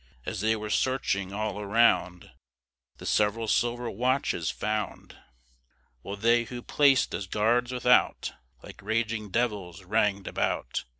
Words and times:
As 0.25 0.41
they 0.41 0.55
were 0.55 0.71
searching 0.71 1.31
all 1.31 1.59
around, 1.59 2.31
They 2.97 3.05
several 3.05 3.47
silver 3.47 3.87
watches 3.91 4.49
found; 4.49 5.15
While 6.01 6.15
they 6.15 6.45
who're 6.45 6.63
plac'd 6.63 7.13
as 7.13 7.27
guards 7.27 7.71
without, 7.71 8.33
Like 8.63 8.81
raging 8.81 9.29
devils 9.29 9.83
rang'd 9.83 10.25
about. 10.27 10.85